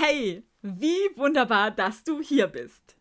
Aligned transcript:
Hey, 0.00 0.44
wie 0.62 1.16
wunderbar, 1.16 1.72
dass 1.72 2.04
du 2.04 2.20
hier 2.20 2.46
bist. 2.46 2.94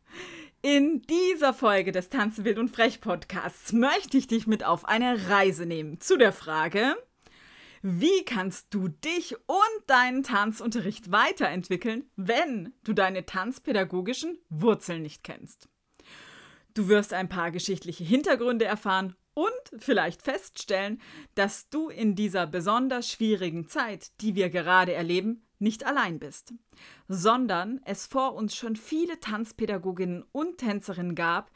In 0.63 1.03
dieser 1.03 1.53
Folge 1.53 1.91
des 1.91 2.09
Tanzen 2.09 2.43
wild 2.43 2.57
und 2.57 2.69
frech 2.69 3.01
Podcasts 3.01 3.71
möchte 3.71 4.17
ich 4.17 4.25
dich 4.25 4.47
mit 4.47 4.63
auf 4.63 4.85
eine 4.85 5.29
Reise 5.29 5.67
nehmen 5.67 5.99
zu 5.99 6.17
der 6.17 6.33
Frage, 6.33 6.95
wie 7.83 8.25
kannst 8.25 8.73
du 8.73 8.87
dich 8.87 9.35
und 9.35 9.83
deinen 9.85 10.23
Tanzunterricht 10.23 11.11
weiterentwickeln, 11.11 12.09
wenn 12.15 12.73
du 12.83 12.93
deine 12.93 13.27
tanzpädagogischen 13.27 14.39
Wurzeln 14.49 15.03
nicht 15.03 15.23
kennst? 15.23 15.69
Du 16.73 16.87
wirst 16.87 17.13
ein 17.13 17.29
paar 17.29 17.51
geschichtliche 17.51 18.05
Hintergründe 18.05 18.65
erfahren 18.65 19.15
und 19.35 19.51
vielleicht 19.77 20.23
feststellen, 20.23 20.99
dass 21.35 21.69
du 21.69 21.89
in 21.89 22.15
dieser 22.15 22.47
besonders 22.47 23.11
schwierigen 23.11 23.67
Zeit, 23.67 24.19
die 24.21 24.33
wir 24.33 24.49
gerade 24.49 24.93
erleben, 24.93 25.46
nicht 25.59 25.85
allein 25.85 26.19
bist, 26.19 26.53
sondern 27.07 27.81
es 27.85 28.05
vor 28.05 28.35
uns 28.35 28.55
schon 28.55 28.75
viele 28.75 29.19
Tanzpädagoginnen 29.19 30.23
und 30.31 30.57
Tänzerinnen 30.57 31.15
gab, 31.15 31.51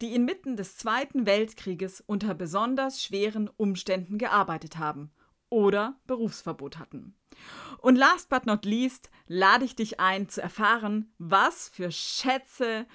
die 0.00 0.14
inmitten 0.14 0.56
des 0.56 0.76
Zweiten 0.76 1.26
Weltkrieges 1.26 2.02
unter 2.06 2.34
besonders 2.34 3.02
schweren 3.02 3.48
Umständen 3.56 4.18
gearbeitet 4.18 4.78
haben 4.78 5.10
oder 5.48 5.98
Berufsverbot 6.06 6.78
hatten. 6.78 7.14
Und 7.78 7.96
last 7.96 8.28
but 8.28 8.46
not 8.46 8.64
least 8.64 9.10
lade 9.26 9.64
ich 9.64 9.76
dich 9.76 10.00
ein 10.00 10.28
zu 10.28 10.42
erfahren, 10.42 11.12
was 11.18 11.68
für 11.68 11.90
Schätze 11.90 12.86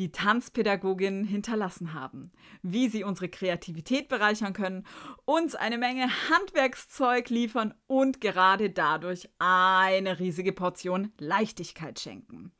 die 0.00 0.12
Tanzpädagoginnen 0.12 1.24
hinterlassen 1.24 1.92
haben, 1.92 2.32
wie 2.62 2.88
sie 2.88 3.04
unsere 3.04 3.28
Kreativität 3.28 4.08
bereichern 4.08 4.54
können, 4.54 4.86
uns 5.26 5.54
eine 5.54 5.76
Menge 5.76 6.08
Handwerkszeug 6.30 7.28
liefern 7.28 7.74
und 7.86 8.22
gerade 8.22 8.70
dadurch 8.70 9.28
eine 9.38 10.18
riesige 10.18 10.54
Portion 10.54 11.12
Leichtigkeit 11.18 12.00
schenken. 12.00 12.50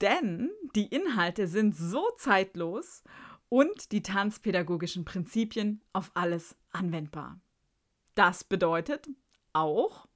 Denn 0.00 0.50
die 0.74 0.86
Inhalte 0.86 1.46
sind 1.46 1.76
so 1.76 2.02
zeitlos 2.16 3.04
und 3.50 3.92
die 3.92 4.02
tanzpädagogischen 4.02 5.04
Prinzipien 5.04 5.82
auf 5.92 6.10
alles 6.14 6.56
anwendbar. 6.72 7.38
Das 8.14 8.44
bedeutet 8.44 9.10
auch 9.52 10.08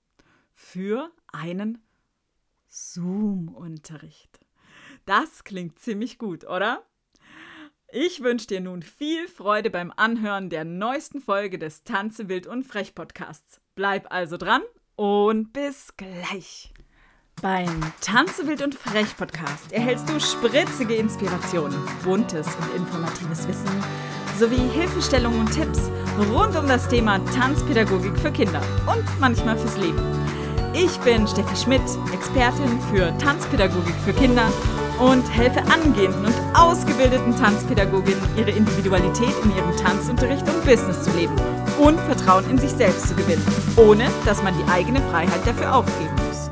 für 0.54 1.10
einen 1.32 1.84
Zoom-Unterricht. 2.66 4.40
Das 5.10 5.42
klingt 5.42 5.80
ziemlich 5.80 6.18
gut, 6.18 6.44
oder? 6.44 6.84
Ich 7.90 8.22
wünsche 8.22 8.46
dir 8.46 8.60
nun 8.60 8.80
viel 8.80 9.26
Freude 9.26 9.68
beim 9.68 9.92
Anhören 9.96 10.50
der 10.50 10.64
neuesten 10.64 11.20
Folge 11.20 11.58
des 11.58 11.82
Tanze 11.82 12.28
wild 12.28 12.46
und 12.46 12.62
frech 12.62 12.94
Podcasts. 12.94 13.60
Bleib 13.74 14.12
also 14.12 14.36
dran 14.36 14.62
und 14.94 15.52
bis 15.52 15.96
gleich. 15.96 16.72
Beim 17.42 17.80
Tanze 18.00 18.46
wild 18.46 18.62
und 18.62 18.76
frech 18.76 19.16
Podcast 19.16 19.72
erhältst 19.72 20.08
du 20.08 20.20
spritzige 20.20 20.94
Inspirationen, 20.94 21.76
buntes 22.04 22.46
und 22.46 22.76
informatives 22.76 23.48
Wissen 23.48 23.82
sowie 24.38 24.68
Hilfestellungen 24.72 25.40
und 25.40 25.52
Tipps 25.52 25.90
rund 26.30 26.54
um 26.54 26.68
das 26.68 26.88
Thema 26.88 27.18
Tanzpädagogik 27.34 28.16
für 28.16 28.30
Kinder 28.30 28.62
und 28.86 29.04
manchmal 29.18 29.58
fürs 29.58 29.76
Leben. 29.76 29.98
Ich 30.72 30.96
bin 31.00 31.26
Steffi 31.26 31.56
Schmidt, 31.56 31.82
Expertin 32.12 32.80
für 32.92 33.12
Tanzpädagogik 33.18 33.96
für 34.04 34.12
Kinder 34.12 34.52
und 35.00 35.26
helfe 35.34 35.62
angehenden 35.62 36.26
und 36.26 36.34
ausgebildeten 36.54 37.34
Tanzpädagoginnen, 37.34 38.22
ihre 38.36 38.50
Individualität 38.50 39.34
in 39.42 39.56
ihrem 39.56 39.74
Tanzunterricht 39.78 40.46
und 40.46 40.64
Business 40.64 41.02
zu 41.02 41.10
leben 41.16 41.34
und 41.80 41.98
Vertrauen 42.00 42.48
in 42.50 42.58
sich 42.58 42.70
selbst 42.70 43.08
zu 43.08 43.14
gewinnen, 43.14 43.42
ohne 43.76 44.10
dass 44.26 44.42
man 44.42 44.56
die 44.56 44.70
eigene 44.70 45.00
Freiheit 45.10 45.46
dafür 45.46 45.74
aufgeben 45.74 46.14
muss. 46.26 46.50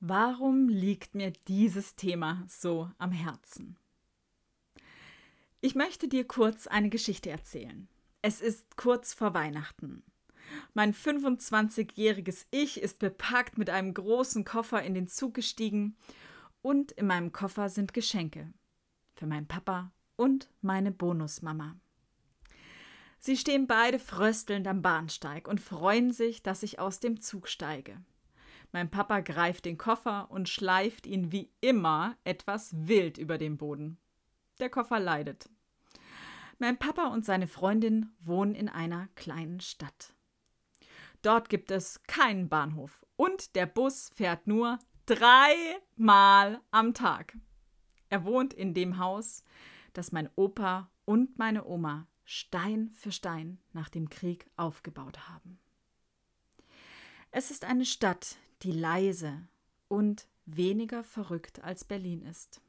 Warum 0.00 0.68
liegt 0.68 1.14
mir 1.14 1.32
dieses 1.46 1.96
Thema 1.96 2.44
so 2.48 2.88
am 2.96 3.12
Herzen? 3.12 3.76
Ich 5.60 5.74
möchte 5.74 6.08
dir 6.08 6.26
kurz 6.26 6.66
eine 6.66 6.88
Geschichte 6.88 7.28
erzählen. 7.28 7.88
Es 8.22 8.40
ist 8.40 8.76
kurz 8.76 9.12
vor 9.12 9.34
Weihnachten. 9.34 10.04
Mein 10.74 10.94
25-jähriges 10.94 12.46
Ich 12.50 12.80
ist 12.80 12.98
bepackt 12.98 13.58
mit 13.58 13.70
einem 13.70 13.94
großen 13.94 14.44
Koffer 14.44 14.82
in 14.82 14.94
den 14.94 15.08
Zug 15.08 15.34
gestiegen 15.34 15.96
und 16.62 16.92
in 16.92 17.06
meinem 17.06 17.32
Koffer 17.32 17.68
sind 17.68 17.94
Geschenke 17.94 18.52
für 19.14 19.26
meinen 19.26 19.46
Papa 19.46 19.92
und 20.16 20.50
meine 20.60 20.92
Bonusmama. 20.92 21.76
Sie 23.18 23.36
stehen 23.36 23.66
beide 23.66 23.98
fröstelnd 23.98 24.68
am 24.68 24.82
Bahnsteig 24.82 25.48
und 25.48 25.60
freuen 25.60 26.12
sich, 26.12 26.42
dass 26.42 26.62
ich 26.62 26.78
aus 26.78 27.00
dem 27.00 27.20
Zug 27.20 27.48
steige. 27.48 28.00
Mein 28.72 28.90
Papa 28.90 29.20
greift 29.20 29.64
den 29.64 29.78
Koffer 29.78 30.30
und 30.30 30.48
schleift 30.48 31.06
ihn 31.06 31.32
wie 31.32 31.50
immer 31.60 32.16
etwas 32.24 32.70
wild 32.86 33.16
über 33.16 33.38
den 33.38 33.56
Boden. 33.56 33.98
Der 34.60 34.70
Koffer 34.70 35.00
leidet. 35.00 35.48
Mein 36.58 36.78
Papa 36.78 37.08
und 37.08 37.24
seine 37.24 37.46
Freundin 37.46 38.14
wohnen 38.20 38.54
in 38.54 38.68
einer 38.68 39.08
kleinen 39.14 39.60
Stadt. 39.60 40.14
Dort 41.26 41.48
gibt 41.48 41.72
es 41.72 42.00
keinen 42.04 42.48
Bahnhof 42.48 43.04
und 43.16 43.56
der 43.56 43.66
Bus 43.66 44.10
fährt 44.14 44.46
nur 44.46 44.78
dreimal 45.06 46.60
am 46.70 46.94
Tag. 46.94 47.36
Er 48.10 48.24
wohnt 48.24 48.54
in 48.54 48.74
dem 48.74 48.98
Haus, 48.98 49.42
das 49.92 50.12
mein 50.12 50.30
Opa 50.36 50.88
und 51.04 51.36
meine 51.36 51.66
Oma 51.66 52.06
Stein 52.22 52.92
für 52.94 53.10
Stein 53.10 53.58
nach 53.72 53.88
dem 53.88 54.08
Krieg 54.08 54.46
aufgebaut 54.56 55.28
haben. 55.28 55.58
Es 57.32 57.50
ist 57.50 57.64
eine 57.64 57.86
Stadt, 57.86 58.36
die 58.62 58.70
leise 58.70 59.48
und 59.88 60.28
weniger 60.44 61.02
verrückt 61.02 61.60
als 61.64 61.84
Berlin 61.84 62.22
ist. 62.22 62.60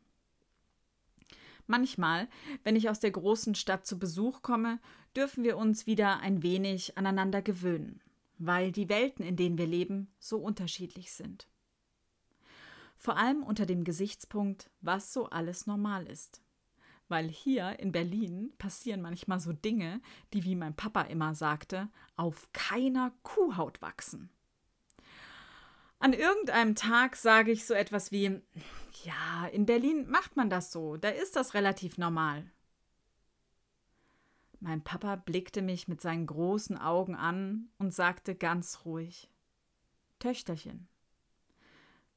Manchmal, 1.68 2.28
wenn 2.64 2.76
ich 2.76 2.90
aus 2.90 3.00
der 3.00 3.12
großen 3.12 3.54
Stadt 3.54 3.86
zu 3.86 4.00
Besuch 4.00 4.42
komme, 4.42 4.80
dürfen 5.16 5.44
wir 5.44 5.58
uns 5.58 5.86
wieder 5.86 6.22
ein 6.22 6.42
wenig 6.42 6.98
aneinander 6.98 7.44
gewöhnen, 7.44 8.02
weil 8.38 8.72
die 8.72 8.90
Welten, 8.90 9.26
in 9.26 9.36
denen 9.36 9.58
wir 9.58 9.68
leben, 9.68 10.12
so 10.20 10.38
unterschiedlich 10.38 11.12
sind. 11.12 11.48
Vor 12.98 13.18
allem 13.18 13.44
unter 13.44 13.66
dem 13.66 13.84
Gesichtspunkt, 13.84 14.70
was 14.82 15.14
so 15.14 15.30
alles 15.30 15.68
normal 15.68 16.08
ist. 16.08 16.42
Weil 17.10 17.30
hier 17.30 17.80
in 17.80 17.92
Berlin 17.92 18.52
passieren 18.58 19.02
manchmal 19.02 19.40
so 19.40 19.54
Dinge, 19.54 20.02
die, 20.34 20.44
wie 20.44 20.56
mein 20.56 20.76
Papa 20.76 21.04
immer 21.04 21.36
sagte, 21.36 21.90
auf 22.16 22.50
keiner 22.54 23.14
Kuhhaut 23.24 23.82
wachsen. 23.82 24.30
An 26.00 26.14
irgendeinem 26.14 26.76
Tag 26.76 27.16
sage 27.16 27.52
ich 27.52 27.66
so 27.66 27.74
etwas 27.74 28.12
wie, 28.12 28.42
ja, 29.04 29.48
in 29.52 29.66
Berlin 29.66 30.08
macht 30.10 30.36
man 30.36 30.50
das 30.50 30.72
so, 30.72 30.98
da 30.98 31.10
ist 31.10 31.36
das 31.36 31.54
relativ 31.54 31.98
normal. 31.98 32.52
Mein 34.60 34.84
Papa 34.84 35.16
blickte 35.16 35.62
mich 35.62 35.88
mit 35.88 36.02
seinen 36.02 36.26
großen 36.26 36.78
Augen 36.78 37.16
an 37.16 37.70
und 37.78 37.94
sagte 37.94 38.36
ganz 38.36 38.86
ruhig 38.86 39.30
Töchterchen, 40.20 40.88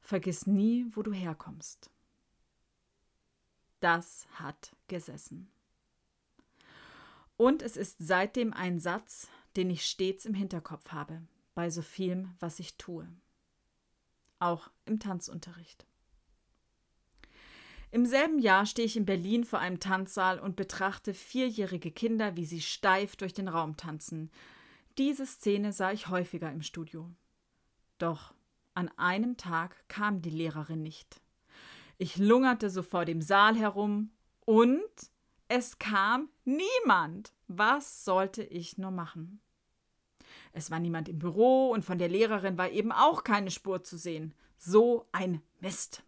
vergiss 0.00 0.46
nie, 0.46 0.86
wo 0.90 1.02
du 1.02 1.12
herkommst. 1.12 1.90
Das 3.80 4.26
hat 4.34 4.74
gesessen. 4.88 5.50
Und 7.36 7.62
es 7.62 7.76
ist 7.76 7.96
seitdem 7.98 8.52
ein 8.52 8.78
Satz, 8.78 9.28
den 9.56 9.70
ich 9.70 9.86
stets 9.86 10.24
im 10.24 10.34
Hinterkopf 10.34 10.92
habe, 10.92 11.22
bei 11.54 11.68
so 11.70 11.82
vielem, 11.82 12.34
was 12.38 12.58
ich 12.58 12.76
tue 12.76 13.08
auch 14.40 14.70
im 14.86 14.98
Tanzunterricht. 14.98 15.86
Im 17.92 18.06
selben 18.06 18.38
Jahr 18.38 18.66
stehe 18.66 18.86
ich 18.86 18.96
in 18.96 19.04
Berlin 19.04 19.44
vor 19.44 19.58
einem 19.58 19.80
Tanzsaal 19.80 20.38
und 20.38 20.54
betrachte 20.54 21.12
vierjährige 21.12 21.90
Kinder, 21.90 22.36
wie 22.36 22.44
sie 22.44 22.60
steif 22.60 23.16
durch 23.16 23.34
den 23.34 23.48
Raum 23.48 23.76
tanzen. 23.76 24.30
Diese 24.96 25.26
Szene 25.26 25.72
sah 25.72 25.90
ich 25.90 26.08
häufiger 26.08 26.52
im 26.52 26.62
Studio. 26.62 27.10
Doch 27.98 28.32
an 28.74 28.88
einem 28.96 29.36
Tag 29.36 29.88
kam 29.88 30.22
die 30.22 30.30
Lehrerin 30.30 30.82
nicht. 30.82 31.20
Ich 31.98 32.16
lungerte 32.16 32.70
so 32.70 32.82
vor 32.82 33.04
dem 33.04 33.20
Saal 33.20 33.56
herum 33.56 34.10
und 34.46 34.80
es 35.48 35.78
kam 35.78 36.28
niemand. 36.44 37.32
Was 37.48 38.04
sollte 38.04 38.44
ich 38.44 38.78
nur 38.78 38.92
machen? 38.92 39.40
Es 40.52 40.70
war 40.70 40.78
niemand 40.78 41.08
im 41.08 41.18
Büro 41.18 41.70
und 41.70 41.84
von 41.84 41.98
der 41.98 42.08
Lehrerin 42.08 42.56
war 42.56 42.70
eben 42.70 42.92
auch 42.92 43.24
keine 43.24 43.50
Spur 43.50 43.82
zu 43.82 43.98
sehen. 43.98 44.32
So 44.56 45.06
ein 45.10 45.42
Mist. 45.60 46.04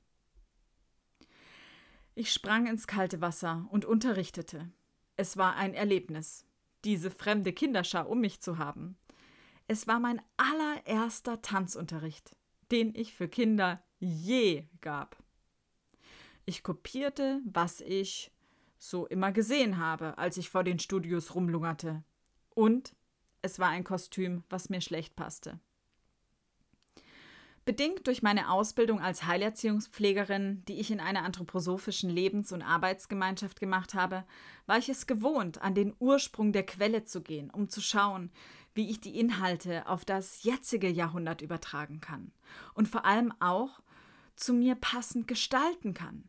Ich 2.14 2.30
sprang 2.30 2.66
ins 2.66 2.86
kalte 2.86 3.22
Wasser 3.22 3.66
und 3.70 3.86
unterrichtete. 3.86 4.70
Es 5.16 5.38
war 5.38 5.56
ein 5.56 5.72
Erlebnis, 5.72 6.44
diese 6.84 7.10
fremde 7.10 7.54
Kinderschar 7.54 8.08
um 8.08 8.20
mich 8.20 8.42
zu 8.42 8.58
haben. 8.58 8.98
Es 9.66 9.86
war 9.86 9.98
mein 9.98 10.20
allererster 10.36 11.40
Tanzunterricht, 11.40 12.36
den 12.70 12.94
ich 12.94 13.14
für 13.14 13.28
Kinder 13.28 13.82
je 13.98 14.66
gab. 14.82 15.16
Ich 16.44 16.62
kopierte, 16.62 17.40
was 17.46 17.80
ich 17.80 18.30
so 18.78 19.06
immer 19.06 19.32
gesehen 19.32 19.78
habe, 19.78 20.18
als 20.18 20.36
ich 20.36 20.50
vor 20.50 20.64
den 20.64 20.80
Studios 20.80 21.34
rumlungerte. 21.34 22.04
Und 22.50 22.94
es 23.40 23.58
war 23.58 23.68
ein 23.68 23.84
Kostüm, 23.84 24.44
was 24.50 24.68
mir 24.68 24.82
schlecht 24.82 25.16
passte. 25.16 25.60
Bedingt 27.64 28.08
durch 28.08 28.22
meine 28.22 28.50
Ausbildung 28.50 29.00
als 29.00 29.24
Heilerziehungspflegerin, 29.24 30.64
die 30.66 30.80
ich 30.80 30.90
in 30.90 30.98
einer 30.98 31.22
anthroposophischen 31.22 32.10
Lebens- 32.10 32.50
und 32.50 32.62
Arbeitsgemeinschaft 32.62 33.60
gemacht 33.60 33.94
habe, 33.94 34.24
war 34.66 34.78
ich 34.78 34.88
es 34.88 35.06
gewohnt, 35.06 35.62
an 35.62 35.76
den 35.76 35.94
Ursprung 36.00 36.52
der 36.52 36.66
Quelle 36.66 37.04
zu 37.04 37.22
gehen, 37.22 37.50
um 37.50 37.68
zu 37.68 37.80
schauen, 37.80 38.32
wie 38.74 38.90
ich 38.90 39.00
die 39.00 39.16
Inhalte 39.16 39.86
auf 39.86 40.04
das 40.04 40.42
jetzige 40.42 40.88
Jahrhundert 40.88 41.40
übertragen 41.40 42.00
kann 42.00 42.32
und 42.74 42.88
vor 42.88 43.04
allem 43.04 43.32
auch 43.38 43.80
zu 44.34 44.54
mir 44.54 44.74
passend 44.74 45.28
gestalten 45.28 45.94
kann. 45.94 46.28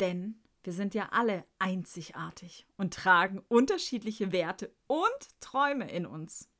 Denn 0.00 0.40
wir 0.64 0.72
sind 0.72 0.94
ja 0.94 1.10
alle 1.12 1.44
einzigartig 1.60 2.66
und 2.76 2.92
tragen 2.92 3.40
unterschiedliche 3.46 4.32
Werte 4.32 4.74
und 4.88 5.40
Träume 5.40 5.88
in 5.90 6.06
uns. 6.06 6.50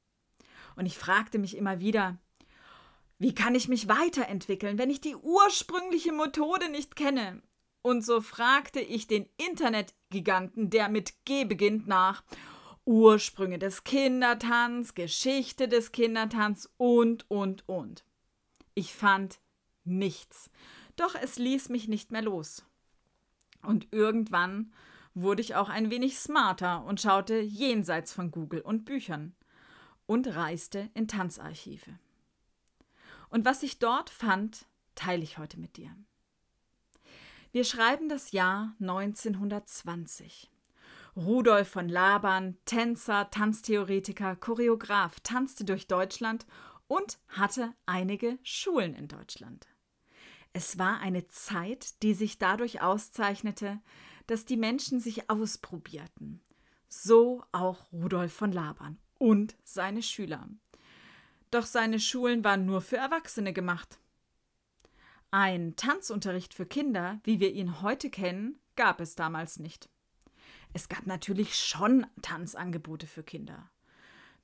Und 0.77 0.87
ich 0.87 0.97
fragte 0.97 1.39
mich 1.39 1.57
immer 1.57 1.81
wieder, 1.81 2.19
wie 3.21 3.35
kann 3.35 3.55
ich 3.55 3.69
mich 3.69 3.87
weiterentwickeln, 3.87 4.79
wenn 4.79 4.89
ich 4.89 5.03
die 5.03 5.15
ursprüngliche 5.15 6.11
Methode 6.11 6.71
nicht 6.71 6.97
kenne? 6.97 7.43
Und 7.83 8.03
so 8.03 8.23
fragte 8.23 8.81
ich 8.81 9.09
den 9.09 9.29
Internetgiganten, 9.37 10.71
der 10.71 10.89
mit 10.89 11.27
G 11.27 11.45
beginnt, 11.45 11.87
nach 11.87 12.25
Ursprünge 12.87 13.59
des 13.59 13.85
Kindertanz, 13.85 14.95
Geschichte 14.95 15.69
des 15.69 15.93
Kindertanz 15.93 16.71
und, 16.79 17.31
und, 17.31 17.69
und. 17.69 18.07
Ich 18.75 18.95
fand 18.95 19.39
nichts, 19.85 20.51
doch 20.97 21.15
es 21.15 21.39
ließ 21.39 21.69
mich 21.69 21.89
nicht 21.89 22.13
mehr 22.13 22.23
los. 22.23 22.65
Und 23.63 23.89
irgendwann 23.91 24.73
wurde 25.13 25.43
ich 25.43 25.57
auch 25.57 25.69
ein 25.69 25.91
wenig 25.91 26.19
smarter 26.19 26.87
und 26.87 27.03
schaute 27.03 27.39
jenseits 27.39 28.15
von 28.15 28.31
Google 28.31 28.63
und 28.63 28.87
Büchern 28.87 29.35
und 30.07 30.27
reiste 30.35 30.89
in 30.95 31.07
Tanzarchive. 31.07 31.99
Und 33.31 33.45
was 33.45 33.63
ich 33.63 33.79
dort 33.79 34.11
fand, 34.11 34.67
teile 34.95 35.23
ich 35.23 35.39
heute 35.39 35.59
mit 35.59 35.77
dir. 35.77 35.95
Wir 37.53 37.65
schreiben 37.65 38.09
das 38.09 38.33
Jahr 38.33 38.75
1920. 38.81 40.51
Rudolf 41.17 41.69
von 41.69 41.89
Laban, 41.89 42.57
Tänzer, 42.65 43.31
Tanztheoretiker, 43.31 44.37
Choreograf, 44.37 45.19
tanzte 45.21 45.65
durch 45.65 45.89
Deutschland 45.89 46.47
und 46.87 47.19
hatte 47.29 47.75
einige 47.87 48.39
Schulen 48.43 48.95
in 48.95 49.09
Deutschland. 49.09 49.67
Es 50.53 50.79
war 50.79 51.01
eine 51.01 51.27
Zeit, 51.29 52.03
die 52.03 52.15
sich 52.15 52.39
dadurch 52.39 52.81
auszeichnete, 52.83 53.81
dass 54.27 54.45
die 54.45 54.57
Menschen 54.57 55.01
sich 55.01 55.31
ausprobierten. 55.31 56.41
So 56.89 57.45
auch 57.53 57.93
Rudolf 57.93 58.33
von 58.33 58.53
Laban 58.53 58.99
und 59.19 59.57
seine 59.65 60.03
Schüler 60.03 60.49
doch 61.51 61.67
seine 61.67 62.01
Schulen 62.01 62.45
waren 62.45 62.67
nur 62.67 62.81
für 62.81 62.97
Erwachsene 62.97 63.53
gemacht. 63.53 63.99
Ein 65.31 65.77
Tanzunterricht 65.77 66.55
für 66.55 66.67
Kinder, 66.67 67.21
wie 67.25 67.41
wir 67.41 67.53
ihn 67.53 67.83
heute 67.83 68.11
kennen, 68.11 68.59
gab 68.77 69.01
es 69.01 69.15
damals 69.15 69.59
nicht. 69.59 69.89
Es 70.73 70.89
gab 70.89 71.07
natürlich 71.07 71.57
schon 71.57 72.07
Tanzangebote 72.23 73.07
für 73.07 73.23
Kinder. 73.23 73.71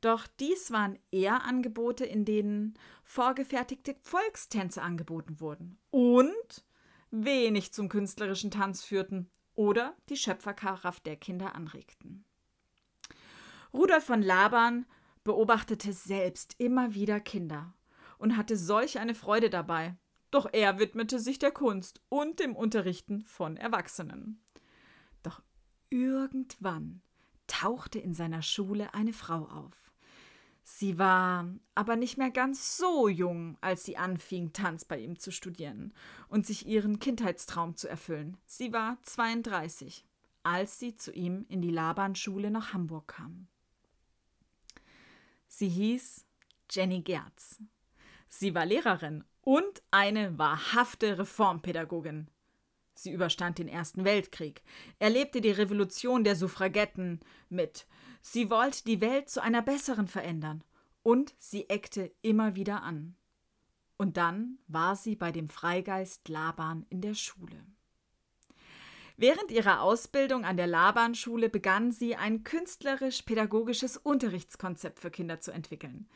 Doch 0.00 0.26
dies 0.38 0.70
waren 0.70 0.98
eher 1.10 1.44
Angebote, 1.44 2.04
in 2.04 2.24
denen 2.24 2.74
vorgefertigte 3.04 3.96
Volkstänze 4.02 4.82
angeboten 4.82 5.40
wurden 5.40 5.78
und 5.90 6.64
wenig 7.10 7.72
zum 7.72 7.88
künstlerischen 7.88 8.50
Tanz 8.50 8.84
führten 8.84 9.30
oder 9.54 9.96
die 10.08 10.16
Schöpferkraft 10.16 11.06
der 11.06 11.16
Kinder 11.16 11.54
anregten. 11.54 12.24
Rudolf 13.72 14.04
von 14.04 14.22
Laban 14.22 14.86
beobachtete 15.26 15.92
selbst 15.92 16.54
immer 16.58 16.94
wieder 16.94 17.18
Kinder 17.18 17.74
und 18.16 18.36
hatte 18.36 18.56
solch 18.56 19.00
eine 19.00 19.14
Freude 19.14 19.50
dabei. 19.50 19.96
Doch 20.30 20.48
er 20.52 20.78
widmete 20.78 21.18
sich 21.18 21.40
der 21.40 21.50
Kunst 21.50 22.00
und 22.08 22.38
dem 22.38 22.54
Unterrichten 22.54 23.22
von 23.22 23.56
Erwachsenen. 23.56 24.40
Doch 25.24 25.42
irgendwann 25.90 27.02
tauchte 27.48 27.98
in 27.98 28.14
seiner 28.14 28.42
Schule 28.42 28.94
eine 28.94 29.12
Frau 29.12 29.46
auf. 29.46 29.92
Sie 30.62 30.98
war 30.98 31.48
aber 31.74 31.96
nicht 31.96 32.18
mehr 32.18 32.30
ganz 32.30 32.76
so 32.76 33.08
jung, 33.08 33.56
als 33.60 33.84
sie 33.84 33.96
anfing, 33.96 34.52
Tanz 34.52 34.84
bei 34.84 34.98
ihm 34.98 35.18
zu 35.18 35.32
studieren 35.32 35.92
und 36.28 36.46
sich 36.46 36.66
ihren 36.66 37.00
Kindheitstraum 37.00 37.76
zu 37.76 37.88
erfüllen. 37.88 38.36
Sie 38.46 38.72
war 38.72 38.98
32, 39.02 40.04
als 40.44 40.78
sie 40.78 40.96
zu 40.96 41.12
ihm 41.12 41.46
in 41.48 41.62
die 41.62 41.70
Labanschule 41.70 42.52
nach 42.52 42.72
Hamburg 42.72 43.08
kam. 43.08 43.48
Sie 45.48 45.68
hieß 45.68 46.24
Jenny 46.70 47.02
Gerz. 47.02 47.60
Sie 48.28 48.54
war 48.54 48.66
Lehrerin 48.66 49.24
und 49.42 49.82
eine 49.90 50.38
wahrhafte 50.38 51.18
Reformpädagogin. 51.18 52.28
Sie 52.94 53.12
überstand 53.12 53.58
den 53.58 53.68
Ersten 53.68 54.04
Weltkrieg, 54.04 54.62
erlebte 54.98 55.40
die 55.40 55.50
Revolution 55.50 56.24
der 56.24 56.34
Suffragetten 56.34 57.20
mit. 57.48 57.86
Sie 58.22 58.50
wollte 58.50 58.84
die 58.84 59.00
Welt 59.00 59.28
zu 59.28 59.42
einer 59.42 59.62
besseren 59.62 60.08
verändern 60.08 60.64
und 61.02 61.34
sie 61.38 61.68
eckte 61.68 62.12
immer 62.22 62.56
wieder 62.56 62.82
an. 62.82 63.14
Und 63.98 64.16
dann 64.16 64.58
war 64.66 64.96
sie 64.96 65.14
bei 65.14 65.30
dem 65.30 65.48
Freigeist 65.48 66.28
Laban 66.28 66.84
in 66.90 67.00
der 67.00 67.14
Schule. 67.14 67.64
Während 69.18 69.50
ihrer 69.50 69.80
Ausbildung 69.80 70.44
an 70.44 70.58
der 70.58 70.66
Laban-Schule 70.66 71.48
begann 71.48 71.90
sie 71.90 72.16
ein 72.16 72.44
künstlerisch-pädagogisches 72.44 73.96
Unterrichtskonzept 73.96 75.00
für 75.00 75.10
Kinder 75.10 75.40
zu 75.40 75.52
entwickeln, 75.52 76.06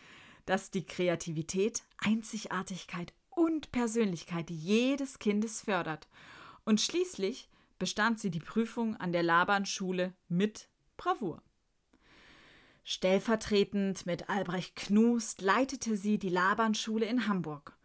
das 0.45 0.71
die 0.71 0.85
Kreativität, 0.85 1.83
Einzigartigkeit 1.97 3.15
und 3.31 3.73
Persönlichkeit 3.73 4.51
jedes 4.51 5.19
Kindes 5.19 5.63
fördert. 5.63 6.09
Und 6.65 6.83
schließlich 6.83 7.49
bestand 7.79 8.21
sie 8.21 8.31
die 8.31 8.41
Prüfung 8.41 8.97
an 8.97 9.13
der 9.13 9.23
Laban-Schule 9.23 10.13
mit 10.29 10.69
Bravour. 10.99 11.43
Stellvertretend 12.85 14.05
mit 14.05 14.29
Albrecht 14.29 14.77
Knust 14.77 15.41
leitete 15.41 15.97
sie 15.97 16.19
die 16.19 16.29
Laban-Schule 16.29 17.07
in 17.07 17.29
Hamburg. 17.29 17.79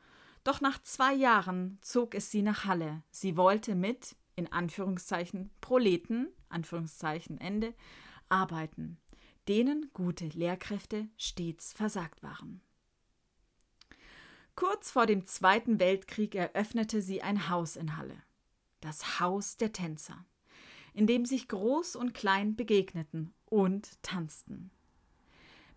Doch 0.43 0.59
nach 0.59 0.81
zwei 0.83 1.13
Jahren 1.13 1.77
zog 1.81 2.15
es 2.15 2.31
sie 2.31 2.41
nach 2.41 2.65
Halle. 2.65 3.01
Sie 3.11 3.37
wollte 3.37 3.75
mit 3.75 4.17
in 4.35 4.51
Anführungszeichen 4.51 5.49
Proleten, 5.61 6.27
Anführungszeichen 6.49 7.39
Ende, 7.39 7.73
arbeiten, 8.29 8.97
denen 9.47 9.89
gute 9.93 10.27
Lehrkräfte 10.27 11.07
stets 11.17 11.73
versagt 11.73 12.23
waren. 12.23 12.61
Kurz 14.55 14.91
vor 14.91 15.05
dem 15.05 15.25
Zweiten 15.25 15.79
Weltkrieg 15.79 16.33
eröffnete 16.33 17.01
sie 17.01 17.21
ein 17.21 17.49
Haus 17.49 17.75
in 17.75 17.97
Halle, 17.97 18.17
das 18.79 19.19
Haus 19.19 19.57
der 19.57 19.73
Tänzer, 19.73 20.25
in 20.93 21.07
dem 21.07 21.25
sich 21.25 21.49
Groß 21.49 21.97
und 21.97 22.13
Klein 22.13 22.55
begegneten 22.55 23.33
und 23.45 24.01
tanzten. 24.01 24.71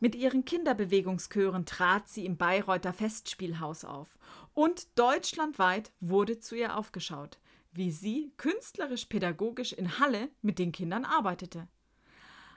Mit 0.00 0.14
ihren 0.14 0.44
Kinderbewegungschören 0.44 1.66
trat 1.66 2.08
sie 2.08 2.24
im 2.24 2.36
Bayreuther 2.36 2.92
Festspielhaus 2.92 3.84
auf 3.84 4.16
und 4.54 4.96
deutschlandweit 4.96 5.90
wurde 5.98 6.38
zu 6.38 6.54
ihr 6.54 6.76
aufgeschaut, 6.76 7.40
wie 7.72 7.90
sie 7.90 8.32
künstlerisch-pädagogisch 8.36 9.72
in 9.72 9.98
Halle 9.98 10.30
mit 10.42 10.58
den 10.58 10.72
Kindern 10.72 11.04
arbeitete. 11.04 11.68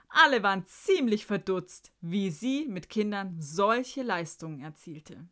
Alle 0.08 0.42
waren 0.42 0.66
ziemlich 0.66 1.24
verdutzt, 1.24 1.92
wie 2.00 2.30
sie 2.30 2.66
mit 2.68 2.90
Kindern 2.90 3.36
solche 3.40 4.02
Leistungen 4.02 4.60
erzielte. 4.60 5.26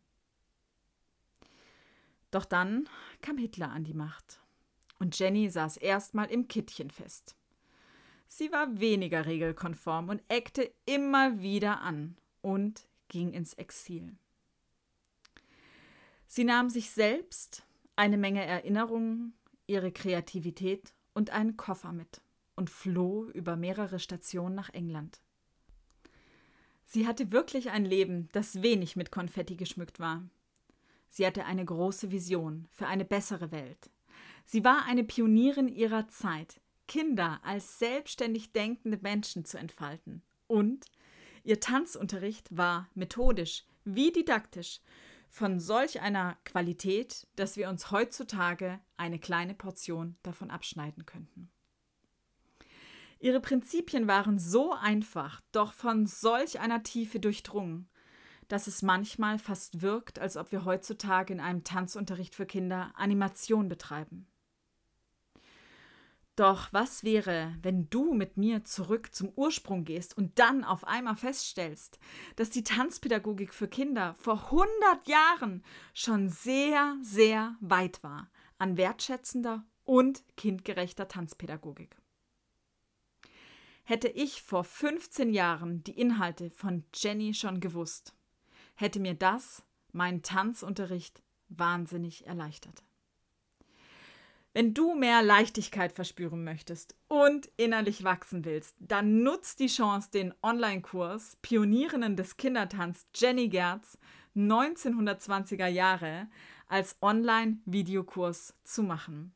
Doch 2.31 2.45
dann 2.45 2.87
kam 3.21 3.37
Hitler 3.37 3.69
an 3.69 3.83
die 3.83 3.93
Macht 3.93 4.39
und 4.99 5.17
Jenny 5.19 5.49
saß 5.49 5.77
erstmal 5.77 6.31
im 6.31 6.47
Kittchen 6.47 6.89
fest. 6.89 7.35
Sie 8.27 8.51
war 8.51 8.79
weniger 8.79 9.25
regelkonform 9.25 10.09
und 10.09 10.23
eckte 10.29 10.71
immer 10.85 11.41
wieder 11.41 11.81
an 11.81 12.15
und 12.41 12.87
ging 13.09 13.33
ins 13.33 13.53
Exil. 13.55 14.15
Sie 16.27 16.45
nahm 16.45 16.69
sich 16.69 16.91
selbst 16.91 17.65
eine 17.97 18.17
Menge 18.17 18.45
Erinnerungen, 18.45 19.33
ihre 19.71 19.91
Kreativität 19.91 20.93
und 21.13 21.29
einen 21.29 21.57
Koffer 21.57 21.93
mit 21.93 22.21
und 22.55 22.69
floh 22.69 23.25
über 23.33 23.55
mehrere 23.55 23.99
Stationen 23.99 24.53
nach 24.53 24.69
England. 24.69 25.21
Sie 26.85 27.07
hatte 27.07 27.31
wirklich 27.31 27.71
ein 27.71 27.85
Leben, 27.85 28.27
das 28.33 28.61
wenig 28.61 28.97
mit 28.97 29.11
Konfetti 29.11 29.55
geschmückt 29.55 29.99
war. 29.99 30.23
Sie 31.09 31.25
hatte 31.25 31.45
eine 31.45 31.63
große 31.63 32.11
Vision 32.11 32.67
für 32.69 32.87
eine 32.87 33.05
bessere 33.05 33.51
Welt. 33.51 33.89
Sie 34.45 34.65
war 34.65 34.85
eine 34.85 35.05
Pionierin 35.05 35.69
ihrer 35.69 36.09
Zeit, 36.09 36.59
Kinder 36.87 37.39
als 37.43 37.79
selbstständig 37.79 38.51
denkende 38.51 38.99
Menschen 39.01 39.45
zu 39.45 39.57
entfalten. 39.57 40.21
Und 40.47 40.85
ihr 41.45 41.61
Tanzunterricht 41.61 42.55
war 42.55 42.89
methodisch 42.93 43.63
wie 43.85 44.11
didaktisch 44.11 44.81
von 45.31 45.61
solch 45.61 46.01
einer 46.01 46.37
Qualität, 46.43 47.25
dass 47.37 47.55
wir 47.55 47.69
uns 47.69 47.89
heutzutage 47.89 48.81
eine 48.97 49.17
kleine 49.17 49.55
Portion 49.55 50.17
davon 50.23 50.51
abschneiden 50.51 51.05
könnten. 51.05 51.49
Ihre 53.19 53.39
Prinzipien 53.39 54.07
waren 54.07 54.39
so 54.39 54.73
einfach, 54.73 55.41
doch 55.51 55.73
von 55.73 56.05
solch 56.05 56.59
einer 56.59 56.83
Tiefe 56.83 57.19
durchdrungen, 57.19 57.87
dass 58.49 58.67
es 58.67 58.81
manchmal 58.81 59.39
fast 59.39 59.81
wirkt, 59.81 60.19
als 60.19 60.35
ob 60.35 60.51
wir 60.51 60.65
heutzutage 60.65 61.31
in 61.31 61.39
einem 61.39 61.63
Tanzunterricht 61.63 62.35
für 62.35 62.45
Kinder 62.45 62.91
Animation 62.95 63.69
betreiben. 63.69 64.27
Doch 66.41 66.73
was 66.73 67.03
wäre, 67.03 67.55
wenn 67.61 67.87
du 67.91 68.15
mit 68.15 68.35
mir 68.35 68.63
zurück 68.63 69.13
zum 69.13 69.29
Ursprung 69.35 69.85
gehst 69.85 70.17
und 70.17 70.39
dann 70.39 70.63
auf 70.63 70.87
einmal 70.87 71.15
feststellst, 71.15 71.99
dass 72.35 72.49
die 72.49 72.63
Tanzpädagogik 72.63 73.53
für 73.53 73.67
Kinder 73.67 74.15
vor 74.17 74.45
100 74.45 75.07
Jahren 75.07 75.63
schon 75.93 76.29
sehr, 76.29 76.97
sehr 77.03 77.55
weit 77.59 78.01
war 78.01 78.27
an 78.57 78.75
wertschätzender 78.75 79.63
und 79.83 80.23
kindgerechter 80.35 81.07
Tanzpädagogik? 81.07 81.95
Hätte 83.83 84.07
ich 84.07 84.41
vor 84.41 84.63
15 84.63 85.29
Jahren 85.29 85.83
die 85.83 85.99
Inhalte 85.99 86.49
von 86.49 86.85
Jenny 86.95 87.35
schon 87.35 87.59
gewusst, 87.59 88.15
hätte 88.73 88.99
mir 88.99 89.13
das 89.13 89.63
meinen 89.91 90.23
Tanzunterricht 90.23 91.21
wahnsinnig 91.49 92.25
erleichtert. 92.25 92.83
Wenn 94.53 94.73
du 94.73 94.95
mehr 94.95 95.23
Leichtigkeit 95.23 95.93
verspüren 95.93 96.43
möchtest 96.43 96.95
und 97.07 97.49
innerlich 97.55 98.03
wachsen 98.03 98.43
willst, 98.43 98.75
dann 98.79 99.23
nutz 99.23 99.55
die 99.55 99.67
Chance, 99.67 100.11
den 100.11 100.33
Online-Kurs 100.43 101.37
Pionierinnen 101.41 102.17
des 102.17 102.35
Kindertanz 102.35 103.07
Jenny 103.15 103.47
Gerz 103.47 103.97
1920er 104.35 105.67
Jahre 105.67 106.27
als 106.67 106.97
Online-Videokurs 107.01 108.53
zu 108.65 108.83
machen. 108.83 109.33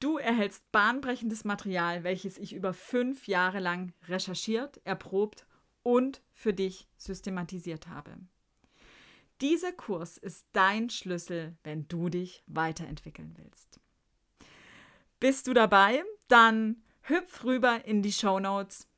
Du 0.00 0.16
erhältst 0.16 0.72
bahnbrechendes 0.72 1.44
Material, 1.44 2.02
welches 2.02 2.38
ich 2.38 2.54
über 2.54 2.72
fünf 2.72 3.28
Jahre 3.28 3.60
lang 3.60 3.92
recherchiert, 4.08 4.80
erprobt 4.84 5.46
und 5.82 6.22
für 6.32 6.54
dich 6.54 6.88
systematisiert 6.96 7.88
habe. 7.88 8.16
Dieser 9.42 9.72
Kurs 9.72 10.16
ist 10.16 10.46
dein 10.52 10.88
Schlüssel, 10.88 11.56
wenn 11.62 11.88
du 11.88 12.08
dich 12.08 12.42
weiterentwickeln 12.46 13.34
willst. 13.36 13.81
Bist 15.22 15.46
du 15.46 15.54
dabei? 15.54 16.04
Dann 16.26 16.82
hüpf 17.02 17.44
rüber 17.44 17.84
in 17.84 18.02
die 18.02 18.10
Show 18.10 18.40
Notes. 18.40 18.88